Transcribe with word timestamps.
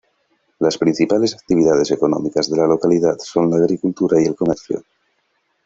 Las 0.57 0.79
principales 0.79 1.35
actividades 1.35 1.91
económicas 1.91 2.49
de 2.49 2.57
la 2.57 2.65
localidad 2.65 3.19
son 3.19 3.51
la 3.51 3.57
agricultura 3.57 4.19
y 4.19 4.25
el 4.25 4.35
comercio. 4.35 4.81